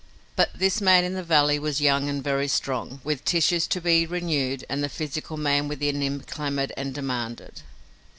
[0.35, 4.07] But this man in the valley was young and very strong, with tissues to be
[4.07, 7.61] renewed, and the physical man within him clamored and demanded.